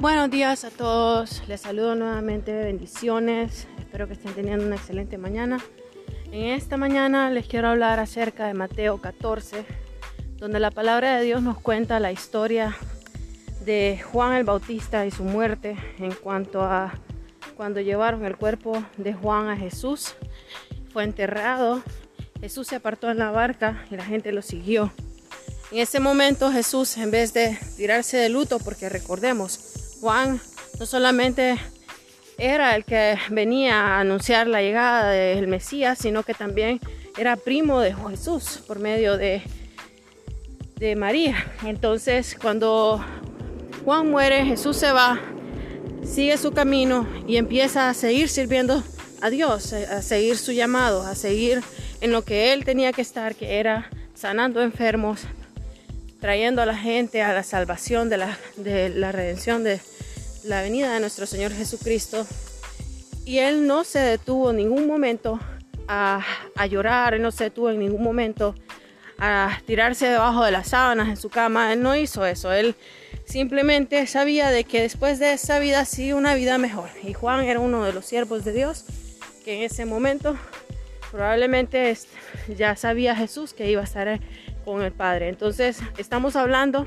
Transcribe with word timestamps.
Buenos 0.00 0.30
días 0.30 0.64
a 0.64 0.70
todos, 0.70 1.42
les 1.46 1.60
saludo 1.60 1.94
nuevamente, 1.94 2.54
bendiciones, 2.54 3.68
espero 3.78 4.06
que 4.06 4.14
estén 4.14 4.32
teniendo 4.32 4.64
una 4.64 4.76
excelente 4.76 5.18
mañana. 5.18 5.62
En 6.32 6.54
esta 6.54 6.78
mañana 6.78 7.28
les 7.28 7.46
quiero 7.46 7.68
hablar 7.68 8.00
acerca 8.00 8.46
de 8.46 8.54
Mateo 8.54 8.98
14, 8.98 9.66
donde 10.38 10.58
la 10.58 10.70
palabra 10.70 11.18
de 11.18 11.24
Dios 11.26 11.42
nos 11.42 11.60
cuenta 11.60 12.00
la 12.00 12.12
historia 12.12 12.74
de 13.66 14.02
Juan 14.10 14.32
el 14.32 14.44
Bautista 14.44 15.04
y 15.04 15.10
su 15.10 15.22
muerte 15.22 15.76
en 15.98 16.12
cuanto 16.12 16.62
a 16.62 16.94
cuando 17.54 17.82
llevaron 17.82 18.24
el 18.24 18.38
cuerpo 18.38 18.82
de 18.96 19.12
Juan 19.12 19.50
a 19.50 19.56
Jesús. 19.58 20.14
Fue 20.94 21.04
enterrado, 21.04 21.82
Jesús 22.40 22.68
se 22.68 22.76
apartó 22.76 23.10
en 23.10 23.18
la 23.18 23.32
barca 23.32 23.84
y 23.90 23.96
la 23.96 24.04
gente 24.06 24.32
lo 24.32 24.40
siguió. 24.40 24.90
En 25.70 25.78
ese 25.78 26.00
momento 26.00 26.50
Jesús, 26.50 26.96
en 26.96 27.10
vez 27.10 27.34
de 27.34 27.58
tirarse 27.76 28.16
de 28.16 28.30
luto, 28.30 28.58
porque 28.60 28.88
recordemos, 28.88 29.89
Juan 30.00 30.40
no 30.78 30.86
solamente 30.86 31.58
era 32.38 32.74
el 32.74 32.84
que 32.84 33.18
venía 33.30 33.80
a 33.80 34.00
anunciar 34.00 34.46
la 34.46 34.62
llegada 34.62 35.10
del 35.10 35.46
Mesías, 35.46 35.98
sino 35.98 36.22
que 36.22 36.32
también 36.32 36.80
era 37.18 37.36
primo 37.36 37.80
de 37.80 37.94
Jesús 37.94 38.62
por 38.66 38.78
medio 38.78 39.18
de, 39.18 39.42
de 40.76 40.96
María. 40.96 41.36
Entonces, 41.64 42.36
cuando 42.40 43.04
Juan 43.84 44.10
muere, 44.10 44.44
Jesús 44.46 44.78
se 44.78 44.90
va, 44.90 45.20
sigue 46.02 46.38
su 46.38 46.52
camino 46.52 47.06
y 47.26 47.36
empieza 47.36 47.90
a 47.90 47.94
seguir 47.94 48.30
sirviendo 48.30 48.82
a 49.20 49.28
Dios, 49.28 49.74
a 49.74 50.00
seguir 50.00 50.38
su 50.38 50.52
llamado, 50.52 51.02
a 51.02 51.14
seguir 51.14 51.62
en 52.00 52.10
lo 52.10 52.22
que 52.22 52.54
él 52.54 52.64
tenía 52.64 52.92
que 52.92 53.02
estar, 53.02 53.34
que 53.34 53.58
era 53.58 53.90
sanando 54.14 54.62
enfermos, 54.62 55.20
trayendo 56.20 56.62
a 56.62 56.66
la 56.66 56.76
gente 56.76 57.22
a 57.22 57.34
la 57.34 57.42
salvación 57.42 58.08
de 58.08 58.16
la, 58.16 58.38
de 58.56 58.88
la 58.88 59.12
redención 59.12 59.62
de 59.62 59.80
la 60.44 60.62
venida 60.62 60.92
de 60.94 61.00
nuestro 61.00 61.26
Señor 61.26 61.52
Jesucristo. 61.52 62.26
Y 63.24 63.38
él 63.38 63.66
no 63.66 63.84
se 63.84 63.98
detuvo 63.98 64.50
en 64.50 64.56
ningún 64.56 64.86
momento 64.86 65.38
a, 65.86 66.24
a 66.56 66.66
llorar, 66.66 67.14
él 67.14 67.22
no 67.22 67.30
se 67.30 67.44
detuvo 67.44 67.70
en 67.70 67.78
ningún 67.78 68.02
momento 68.02 68.54
a 69.18 69.58
tirarse 69.66 70.06
debajo 70.06 70.44
de 70.44 70.50
las 70.50 70.68
sábanas 70.68 71.08
en 71.08 71.16
su 71.16 71.28
cama. 71.28 71.72
Él 71.72 71.82
no 71.82 71.94
hizo 71.94 72.24
eso. 72.24 72.52
Él 72.52 72.74
simplemente 73.26 74.06
sabía 74.06 74.50
de 74.50 74.64
que 74.64 74.80
después 74.80 75.18
de 75.18 75.34
esa 75.34 75.58
vida 75.58 75.84
sí 75.84 76.12
una 76.12 76.34
vida 76.34 76.58
mejor. 76.58 76.88
Y 77.02 77.12
Juan 77.12 77.44
era 77.44 77.60
uno 77.60 77.84
de 77.84 77.92
los 77.92 78.06
siervos 78.06 78.44
de 78.44 78.52
Dios 78.52 78.84
que 79.44 79.56
en 79.56 79.62
ese 79.62 79.84
momento 79.84 80.36
probablemente 81.10 81.96
ya 82.56 82.76
sabía 82.76 83.14
Jesús 83.16 83.52
que 83.52 83.70
iba 83.70 83.82
a 83.82 83.84
estar 83.84 84.20
con 84.64 84.82
el 84.82 84.92
Padre. 84.92 85.28
Entonces 85.28 85.80
estamos 85.98 86.36
hablando 86.36 86.86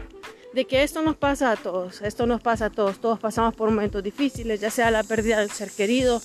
de 0.53 0.65
que 0.65 0.83
esto 0.83 1.01
nos 1.01 1.15
pasa 1.15 1.51
a 1.51 1.55
todos, 1.55 2.01
esto 2.01 2.27
nos 2.27 2.41
pasa 2.41 2.65
a 2.65 2.69
todos, 2.69 2.99
todos 2.99 3.19
pasamos 3.19 3.55
por 3.55 3.69
momentos 3.69 4.03
difíciles, 4.03 4.61
ya 4.61 4.69
sea 4.69 4.91
la 4.91 5.03
pérdida 5.03 5.39
del 5.39 5.49
ser 5.49 5.71
querido, 5.71 6.21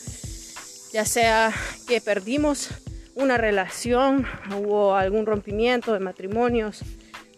ya 0.92 1.04
sea 1.06 1.52
que 1.86 2.00
perdimos 2.00 2.68
una 3.14 3.38
relación, 3.38 4.26
hubo 4.54 4.94
algún 4.94 5.24
rompimiento 5.24 5.94
de 5.94 6.00
matrimonios, 6.00 6.82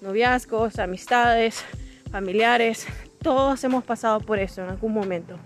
noviazgos, 0.01 0.79
amistades, 0.81 1.65
familiares, 2.11 2.87
todos 3.23 3.63
hemos 3.63 3.85
pasado 3.85 4.21
por 4.21 4.41
eso 4.41 4.63
en 4.63 4.71
algún 4.71 4.93
momento, 4.93 5.39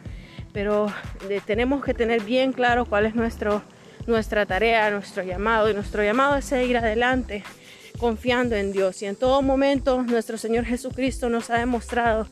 pero 0.55 0.91
eh, 1.28 1.42
tenemos 1.45 1.84
que 1.84 1.92
tener 1.92 2.22
bien 2.22 2.53
claro 2.53 2.87
cuál 2.87 3.05
es 3.05 3.15
nuestro, 3.15 3.62
nuestra 4.06 4.47
tarea, 4.47 4.91
nuestro 4.91 5.22
llamado, 5.22 5.69
y 5.69 5.75
nuestro 5.75 6.03
llamado 6.03 6.37
es 6.37 6.47
seguir 6.47 6.78
adelante 6.78 7.45
confiando 8.05 8.55
en 8.55 8.70
Dios. 8.70 9.00
Y 9.00 9.06
en 9.06 9.16
todo 9.16 9.41
momento 9.41 10.02
nuestro 10.02 10.36
Señor 10.36 10.66
Jesucristo 10.66 11.30
nos 11.30 11.48
ha 11.48 11.56
demostrado 11.56 12.28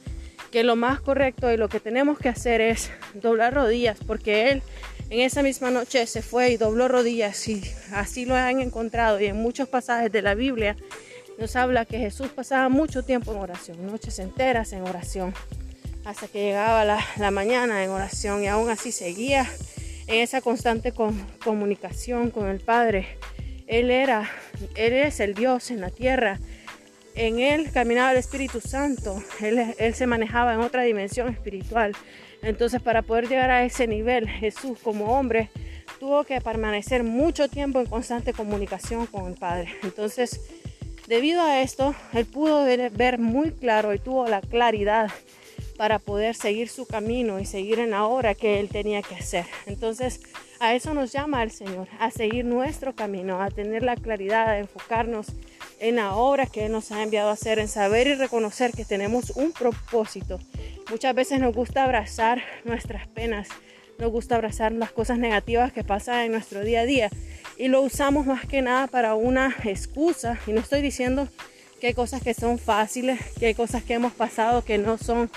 que 0.51 0.65
lo 0.65 0.77
más 0.77 1.01
correcto 1.01 1.51
y 1.51 1.57
lo 1.57 1.71
que 1.71 1.81
tenemos 1.81 2.19
que 2.19 2.29
hacer 2.29 2.61
es 2.61 2.91
doblar 3.15 3.55
rodillas, 3.55 3.99
porque 4.07 4.51
Él 4.51 4.63
en 5.09 5.21
esa 5.21 5.43
misma 5.43 5.71
noche 5.71 6.07
se 6.07 6.21
fue 6.21 6.51
y 6.51 6.59
dobló 6.59 6.89
rodillas 6.89 7.49
y 7.49 7.63
así 7.91 8.27
lo 8.27 8.35
han 8.35 8.61
encontrado. 8.61 9.19
Y 9.19 9.25
en 9.25 9.37
muchos 9.37 9.67
pasajes 9.67 10.13
de 10.13 10.21
la 10.21 10.35
Biblia 10.35 10.77
nos 11.39 11.57
habla 11.57 11.87
que 11.87 11.97
Jesús 11.97 12.29
pasaba 12.29 12.69
mucho 12.69 13.03
tiempo 13.03 13.33
en 13.33 13.39
oración, 13.39 13.87
noches 13.87 14.19
enteras 14.19 14.75
en 14.75 14.83
oración, 14.83 15.33
hasta 16.05 16.29
que 16.29 16.43
llegaba 16.49 16.85
la, 16.85 17.31
mañana 17.31 17.83
en 17.83 17.89
oración 17.89 18.45
y 18.45 18.47
aún 18.47 18.69
así 18.69 18.93
seguía 18.93 19.51
en 20.07 20.17
esa 20.17 20.43
constante 20.43 20.93
comunicación 21.43 22.31
con 22.31 22.51
el 22.51 22.61
Padre 22.61 23.17
él 23.73 23.91
era, 23.91 24.31
Él 24.75 24.93
es 24.93 25.19
el 25.19 25.33
Dios 25.33 25.71
en 25.71 25.81
la 25.81 25.89
tierra. 25.89 26.39
En 27.15 27.41
Él 27.41 27.71
caminaba 27.73 28.13
el 28.13 28.19
Espíritu 28.19 28.61
Santo. 28.61 29.23
Él, 29.41 29.75
él 29.79 29.95
se 29.95 30.07
manejaba 30.07 30.53
en 30.53 30.61
otra 30.61 30.83
dimensión 30.83 31.29
espiritual. 31.29 31.93
Entonces 32.43 32.83
para 32.83 33.01
poder 33.01 33.29
llegar 33.29 33.51
a 33.51 33.65
ese 33.65 33.87
nivel, 33.87 34.29
Jesús 34.29 34.79
como 34.83 35.19
hombre 35.19 35.49
tuvo 35.99 36.25
que 36.25 36.41
permanecer 36.43 37.03
mucho 37.03 37.49
tiempo 37.49 37.81
en 37.81 37.87
constante 37.87 38.35
comunicación 38.35 39.07
con 39.07 39.31
el 39.31 39.39
Padre. 39.39 39.75
Entonces, 39.83 40.41
debido 41.07 41.41
a 41.41 41.63
esto, 41.63 41.95
Él 42.13 42.27
pudo 42.27 42.65
ver, 42.65 42.91
ver 42.91 43.19
muy 43.19 43.53
claro 43.53 43.95
y 43.95 43.99
tuvo 43.99 44.29
la 44.29 44.43
claridad 44.43 45.11
para 45.83 45.99
poder 45.99 46.37
seguir 46.37 46.69
su 46.69 46.87
camino 46.87 47.41
y 47.41 47.45
seguir 47.45 47.81
en 47.81 47.91
la 47.91 48.05
obra 48.05 48.37
que 48.37 48.61
Él 48.61 48.69
tenía 48.69 49.03
que 49.03 49.17
hacer. 49.17 49.47
Entonces, 49.67 50.21
a 50.61 50.77
eso 50.77 50.95
nos 50.95 51.11
llama 51.11 51.43
el 51.43 51.51
Señor, 51.51 51.89
a 51.99 52.13
seguir 52.13 52.45
nuestro 52.45 52.95
camino, 52.95 53.43
a 53.43 53.51
tener 53.51 53.83
la 53.83 53.97
claridad, 53.97 54.47
a 54.47 54.59
enfocarnos 54.61 55.33
en 55.81 55.97
la 55.97 56.15
obra 56.15 56.47
que 56.47 56.67
Él 56.67 56.71
nos 56.71 56.93
ha 56.93 57.03
enviado 57.03 57.31
a 57.31 57.33
hacer, 57.33 57.59
en 57.59 57.67
saber 57.67 58.07
y 58.07 58.15
reconocer 58.15 58.71
que 58.71 58.85
tenemos 58.85 59.31
un 59.31 59.51
propósito. 59.51 60.39
Muchas 60.89 61.17
veces 61.17 61.41
nos 61.41 61.53
gusta 61.53 61.83
abrazar 61.83 62.45
nuestras 62.65 63.09
penas, 63.09 63.49
nos 63.99 64.13
gusta 64.13 64.37
abrazar 64.37 64.71
las 64.71 64.93
cosas 64.93 65.19
negativas 65.19 65.73
que 65.73 65.83
pasan 65.83 66.27
en 66.27 66.31
nuestro 66.31 66.61
día 66.61 66.83
a 66.83 66.87
día 66.87 67.11
y 67.57 67.67
lo 67.67 67.83
usamos 67.83 68.25
más 68.25 68.47
que 68.47 68.63
nada 68.63 68.87
para 68.87 69.17
una 69.17 69.53
excusa. 69.65 70.39
Y 70.47 70.53
no 70.53 70.61
estoy 70.61 70.81
diciendo 70.81 71.27
que 71.83 71.89
hay 71.89 71.95
cosas 71.95 72.23
que 72.23 72.35
son 72.35 72.61
fáciles, 72.61 73.19
que 73.41 73.47
hay 73.47 73.55
cosas 73.55 73.83
que 73.83 73.95
hemos 73.95 74.13
pasado 74.13 74.65
que 74.65 74.79
no 74.79 74.99
son, 74.99 75.29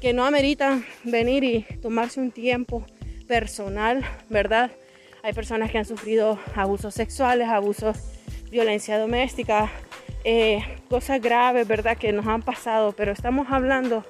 que 0.00 0.12
no 0.12 0.24
ameritan 0.24 0.84
venir 1.04 1.44
y 1.44 1.62
tomarse 1.80 2.20
un 2.20 2.30
tiempo 2.30 2.84
personal, 3.26 4.04
¿verdad? 4.28 4.70
Hay 5.22 5.32
personas 5.32 5.70
que 5.70 5.78
han 5.78 5.84
sufrido 5.84 6.38
abusos 6.54 6.94
sexuales, 6.94 7.48
abusos, 7.48 7.96
violencia 8.50 8.98
doméstica, 8.98 9.70
eh, 10.24 10.62
cosas 10.88 11.20
graves, 11.20 11.66
¿verdad? 11.66 11.96
Que 11.96 12.12
nos 12.12 12.26
han 12.26 12.42
pasado, 12.42 12.92
pero 12.92 13.12
estamos 13.12 13.48
hablando 13.50 14.04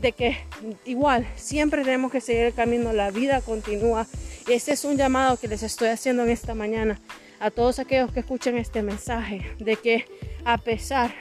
de 0.00 0.12
que 0.12 0.36
igual 0.84 1.26
siempre 1.36 1.82
tenemos 1.82 2.12
que 2.12 2.20
seguir 2.20 2.42
el 2.44 2.54
camino, 2.54 2.92
la 2.92 3.10
vida 3.10 3.40
continúa. 3.40 4.06
Y 4.46 4.52
este 4.52 4.72
es 4.72 4.84
un 4.84 4.96
llamado 4.96 5.36
que 5.38 5.48
les 5.48 5.62
estoy 5.62 5.88
haciendo 5.88 6.22
en 6.22 6.30
esta 6.30 6.54
mañana 6.54 7.00
a 7.40 7.50
todos 7.50 7.78
aquellos 7.78 8.12
que 8.12 8.20
escuchen 8.20 8.56
este 8.56 8.82
mensaje, 8.82 9.46
de 9.58 9.76
que 9.76 10.04
a 10.44 10.58
pesar 10.58 11.14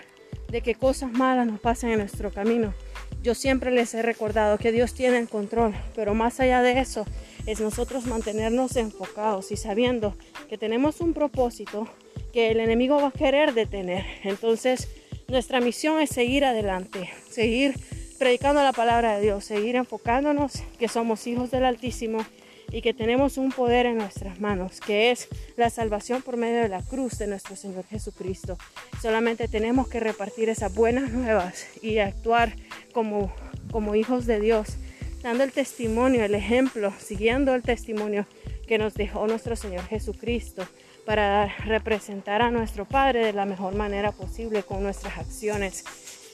de 0.50 0.62
que 0.62 0.76
cosas 0.76 1.12
malas 1.12 1.48
nos 1.48 1.60
pasen 1.60 1.92
en 1.92 2.00
nuestro 2.00 2.32
camino, 2.32 2.74
yo 3.24 3.34
siempre 3.34 3.72
les 3.72 3.94
he 3.94 4.02
recordado 4.02 4.58
que 4.58 4.74
Dios 4.74 4.94
tiene 4.94 5.18
el 5.18 5.30
control, 5.30 5.74
pero 5.96 6.14
más 6.14 6.42
allá 6.42 6.62
de 6.62 6.80
eso, 6.80 7.06
es 7.46 7.62
nosotros 7.62 8.06
mantenernos 8.06 8.76
enfocados 8.76 9.52
y 9.52 9.58
sabiendo 9.58 10.16
que 10.50 10.58
tenemos 10.58 11.00
un 11.00 11.14
propósito 11.14 11.88
que 12.34 12.52
el 12.52 12.60
enemigo 12.60 12.98
va 12.98 13.08
a 13.08 13.12
querer 13.12 13.54
detener. 13.54 14.06
Entonces, 14.24 14.90
nuestra 15.30 15.62
misión 15.62 16.02
es 16.02 16.10
seguir 16.10 16.44
adelante, 16.44 17.10
seguir 17.30 17.76
predicando 18.20 18.62
la 18.62 18.74
palabra 18.74 19.16
de 19.16 19.22
Dios, 19.22 19.46
seguir 19.46 19.78
enfocándonos 19.78 20.62
que 20.78 20.90
somos 20.90 21.26
hijos 21.26 21.50
del 21.50 21.64
Altísimo 21.64 22.26
y 22.74 22.82
que 22.82 22.94
tenemos 22.94 23.38
un 23.38 23.52
poder 23.52 23.86
en 23.86 23.98
nuestras 23.98 24.42
manos, 24.42 24.82
que 24.82 25.12
es 25.12 25.30
la 25.56 25.70
salvación 25.70 26.24
por 26.24 26.36
medio 26.36 26.62
de 26.62 26.70
la 26.70 26.82
cruz 26.82 27.20
de 27.20 27.28
nuestro 27.28 27.56
Señor 27.56 27.86
Jesucristo. 27.86 28.58
Solamente 29.02 29.48
tenemos 29.48 29.88
que 29.88 30.00
repartir 30.00 30.50
esas 30.50 30.74
buenas 30.74 31.12
nuevas 31.12 31.68
y 31.84 32.00
actuar 32.00 32.56
como, 32.92 33.32
como 33.72 33.94
hijos 33.96 34.26
de 34.26 34.40
Dios 34.40 34.76
dando 35.22 35.44
el 35.44 35.54
testimonio, 35.54 36.26
el 36.26 36.36
ejemplo, 36.36 36.92
siguiendo 37.00 37.54
el 37.54 37.62
testimonio 37.62 38.26
que 38.68 38.78
nos 38.78 38.96
dejó 38.96 39.26
nuestro 39.28 39.56
Señor 39.56 39.86
Jesucristo 39.86 40.68
para 41.06 41.48
representar 41.66 42.42
a 42.42 42.52
nuestro 42.52 42.86
Padre 42.86 43.26
de 43.26 43.34
la 43.34 43.46
mejor 43.46 43.76
manera 43.76 44.12
posible 44.12 44.64
con 44.64 44.84
nuestras 44.84 45.18
acciones, 45.18 45.86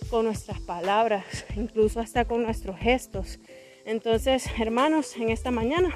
con 0.10 0.26
nuestras 0.26 0.60
palabras, 0.62 1.46
incluso 1.56 2.00
hasta 2.00 2.26
con 2.26 2.44
nuestros 2.44 2.80
gestos. 2.80 3.40
Entonces, 3.86 4.46
hermanos, 4.60 5.16
en 5.18 5.30
esta 5.30 5.52
mañana 5.52 5.90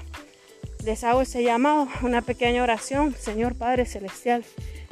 les 0.83 1.03
hago 1.03 1.21
ese 1.21 1.43
llamado, 1.43 1.87
una 2.01 2.21
pequeña 2.21 2.63
oración. 2.63 3.15
Señor 3.17 3.55
Padre 3.55 3.85
Celestial, 3.85 4.43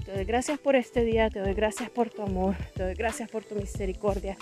te 0.05 0.13
doy 0.13 0.25
gracias 0.25 0.59
por 0.59 0.75
este 0.75 1.03
día, 1.03 1.29
te 1.29 1.39
doy 1.39 1.53
gracias 1.53 1.89
por 1.89 2.09
tu 2.09 2.21
amor, 2.21 2.55
te 2.75 2.83
doy 2.83 2.93
gracias 2.93 3.29
por 3.29 3.43
tu 3.43 3.55
misericordia, 3.55 4.37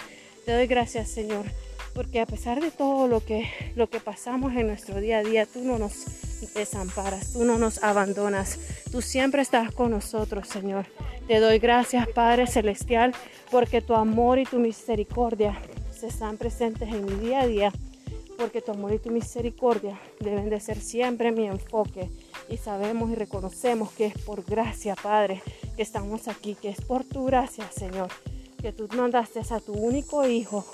te 0.46 0.54
doy 0.54 0.68
gracias, 0.68 1.10
Señor 1.10 1.46
porque 1.94 2.19
a 2.19 2.25
pesar 2.25 2.62
de 2.62 2.72
todo 2.72 3.07
lo 3.07 3.24
que, 3.25 3.50
lo 3.75 3.90
que 3.90 4.00
pasamos 4.00 4.54
en 4.54 4.68
nuestro 4.68 5.00
día 5.00 5.19
a 5.19 5.24
día, 5.24 5.46
tú 5.46 5.63
no 5.63 5.78
nos 5.78 6.06
desamparas, 6.54 7.34
tú 7.34 7.44
no 7.44 7.57
nos 7.57 7.84
abandonas, 7.84 8.57
tú 8.92 9.02
siempre 9.02 9.42
estás 9.42 9.72
con 9.74 9.92
nosotros, 9.92 10.48
Señor. 10.48 10.86
Te 11.28 11.40
doy 11.40 11.60
gracias, 11.60 12.07
Padre 12.07 12.48
Celestial, 12.48 13.13
porque 13.52 13.81
tu 13.81 13.95
amor 13.95 14.40
y 14.40 14.45
tu 14.45 14.60
misericordia 14.60 15.60
se 15.92 16.07
están 16.07 16.38
presentes 16.38 16.90
en 16.90 17.06
mi 17.06 17.13
día 17.16 17.42
a 17.42 17.48
día. 17.48 17.74
Porque 18.39 18.62
tu 18.62 18.71
amor 18.71 18.94
y 18.94 19.00
tu 19.00 19.12
misericordia 19.12 20.00
deben 20.21 20.50
de 20.50 20.59
ser 20.62 20.80
siempre 20.80 21.31
mi 21.31 21.45
enfoque. 21.45 22.09
Y 22.47 22.57
sabemos 22.57 23.12
y 23.12 23.15
reconocemos 23.15 23.91
que 23.91 24.06
es 24.06 24.18
por 24.19 24.44
gracia, 24.45 24.95
Padre, 24.95 25.44
que 25.75 25.81
estamos 25.81 26.27
aquí, 26.30 26.56
que 26.56 26.69
es 26.69 26.81
por 26.81 27.03
tu 27.03 27.25
gracia, 27.25 27.69
Señor, 27.69 28.07
que 28.62 28.71
tú 28.71 28.88
mandaste 28.95 29.41
a 29.50 29.59
tu 29.59 29.74
único 29.74 30.25
Hijo 30.25 30.65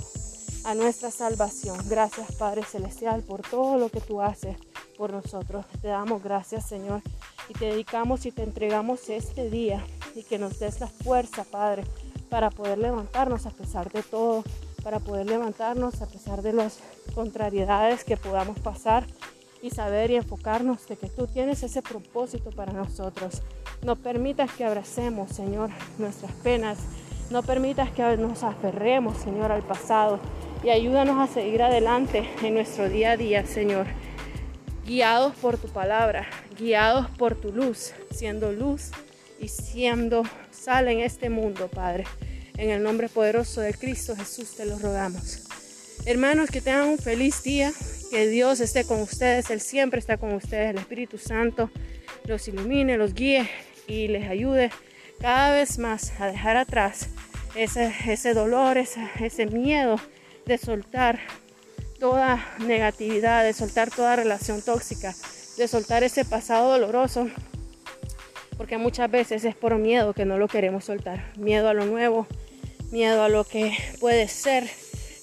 a 0.63 0.75
nuestra 0.75 1.09
salvación. 1.12 1.77
Gracias, 1.89 2.31
Padre 2.33 2.63
Celestial, 2.63 3.23
por 3.23 3.41
todo 3.41 3.77
lo 3.77 3.89
que 3.89 4.01
tú 4.01 4.21
haces 4.21 4.57
por 4.97 5.11
nosotros. 5.11 5.65
Te 5.81 5.88
damos 5.88 6.23
gracias, 6.23 6.68
Señor, 6.68 7.01
y 7.50 7.53
te 7.53 7.65
dedicamos 7.65 8.25
y 8.25 8.31
te 8.31 8.44
entregamos 8.44 9.09
este 9.09 9.50
día 9.50 9.85
y 10.15 10.23
que 10.23 10.38
nos 10.38 10.59
des 10.59 10.79
la 10.79 10.88
fuerza, 10.88 11.44
Padre, 11.44 11.83
para 12.29 12.50
poder 12.50 12.77
levantarnos 12.77 13.45
a 13.45 13.51
pesar 13.51 13.91
de 13.91 14.03
todo, 14.03 14.44
para 14.85 14.99
poder 14.99 15.25
levantarnos 15.25 15.99
a 16.03 16.05
pesar 16.05 16.43
de 16.43 16.53
las 16.53 16.77
contrariedades 17.15 18.03
que 18.03 18.17
podamos 18.17 18.59
pasar 18.59 19.03
y 19.63 19.71
saber 19.71 20.11
y 20.11 20.15
enfocarnos 20.15 20.87
de 20.87 20.95
que 20.95 21.09
tú 21.09 21.25
tienes 21.25 21.63
ese 21.63 21.81
propósito 21.81 22.51
para 22.51 22.71
nosotros. 22.71 23.41
No 23.81 23.95
permitas 23.95 24.51
que 24.51 24.63
abracemos, 24.63 25.31
Señor, 25.31 25.71
nuestras 25.97 26.31
penas. 26.33 26.77
No 27.31 27.41
permitas 27.41 27.89
que 27.89 28.15
nos 28.17 28.43
aferremos, 28.43 29.17
Señor, 29.17 29.51
al 29.51 29.63
pasado. 29.63 30.19
Y 30.63 30.69
ayúdanos 30.69 31.17
a 31.17 31.33
seguir 31.33 31.63
adelante 31.63 32.29
en 32.43 32.53
nuestro 32.53 32.87
día 32.87 33.13
a 33.13 33.17
día, 33.17 33.43
Señor. 33.47 33.87
Guiados 34.85 35.33
por 35.37 35.57
tu 35.57 35.67
palabra, 35.67 36.27
guiados 36.59 37.09
por 37.17 37.33
tu 37.33 37.51
luz, 37.51 37.91
siendo 38.11 38.51
luz 38.51 38.91
y 39.39 39.47
siendo 39.47 40.21
sal 40.51 40.89
en 40.89 40.99
este 40.99 41.31
mundo, 41.31 41.69
Padre. 41.73 42.03
En 42.57 42.69
el 42.69 42.81
nombre 42.81 43.10
poderoso 43.10 43.62
de 43.62 43.74
Cristo 43.74 44.16
Jesús 44.16 44.56
te 44.56 44.66
lo 44.66 44.80
rogamos. 44.80 45.40
Hermanos, 46.06 46.50
que 46.50 46.62
tengan 46.62 46.88
un 46.88 46.98
feliz 46.98 47.44
día, 47.44 47.74
que 48.12 48.28
Dios 48.28 48.62
esté 48.62 48.86
con 48.86 49.02
ustedes, 49.02 49.50
Él 49.50 49.60
siempre 49.60 50.00
está 50.00 50.18
con 50.18 50.34
ustedes, 50.34 50.69
el 50.69 50.78
Espíritu 50.78 51.18
Santo 51.18 51.69
los 52.25 52.48
ilumine, 52.48 52.98
los 52.98 53.13
guíe 53.13 53.50
y 53.88 54.07
les 54.07 54.30
ayude 54.30 54.72
cada 55.19 55.54
vez 55.54 55.80
más 55.80 56.13
a 56.19 56.28
dejar 56.28 56.57
atrás 56.57 57.10
ese, 57.56 57.94
ese 58.07 58.34
dolor, 58.34 58.78
ese, 58.78 59.02
ese 59.19 59.46
miedo 59.48 60.00
de 60.46 60.57
soltar 60.57 61.19
toda 62.00 62.46
negatividad, 62.60 63.44
de 63.44 63.54
soltar 63.54 63.90
toda 63.90 64.16
relación 64.16 64.62
tóxica, 64.62 65.13
de 65.57 65.68
soltar 65.68 66.04
ese 66.04 66.24
pasado 66.24 66.72
doloroso, 66.72 67.28
porque 68.57 68.78
muchas 68.78 69.10
veces 69.10 69.44
es 69.44 69.56
por 69.56 69.75
miedo 69.78 70.13
que 70.13 70.25
no 70.25 70.38
lo 70.38 70.48
queremos 70.48 70.86
soltar, 70.86 71.31
miedo 71.38 71.69
a 71.69 71.74
lo 71.74 71.86
nuevo, 71.86 72.28
miedo 72.91 73.23
a 73.23 73.29
lo 73.29 73.43
que 73.43 73.77
puede 73.99 74.27
ser, 74.27 74.69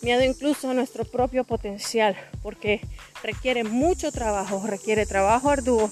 miedo 0.02 0.22
incluso 0.22 0.70
a 0.70 0.74
nuestro 0.74 1.04
propio 1.04 1.44
potencial, 1.44 2.16
porque 2.42 2.80
requiere 3.22 3.64
mucho 3.64 4.12
trabajo, 4.12 4.66
requiere 4.66 5.06
trabajo 5.06 5.50
arduo 5.50 5.90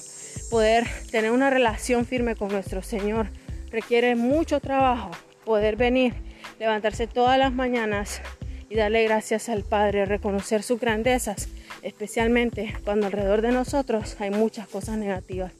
poder 0.50 0.86
tener 1.10 1.30
una 1.30 1.50
relación 1.50 2.06
firme 2.06 2.36
con 2.36 2.48
nuestro 2.48 2.82
Señor, 2.82 3.28
requiere 3.70 4.16
mucho 4.16 4.60
trabajo 4.60 5.10
poder 5.44 5.76
venir, 5.76 6.14
levantarse 6.58 7.06
todas 7.06 7.38
las 7.38 7.52
mañanas 7.52 8.20
y 8.68 8.76
darle 8.76 9.04
gracias 9.04 9.48
al 9.48 9.64
Padre, 9.64 10.06
reconocer 10.06 10.62
sus 10.62 10.80
grandezas, 10.80 11.48
especialmente 11.82 12.74
cuando 12.84 13.06
alrededor 13.06 13.42
de 13.42 13.52
nosotros 13.52 14.16
hay 14.20 14.30
muchas 14.30 14.68
cosas 14.68 14.96
negativas. 14.96 15.52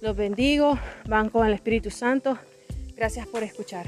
Los 0.00 0.16
bendigo, 0.16 0.78
van 1.08 1.30
con 1.30 1.46
el 1.46 1.54
Espíritu 1.54 1.90
Santo. 1.90 2.38
Gracias 2.96 3.26
por 3.26 3.42
escuchar. 3.42 3.86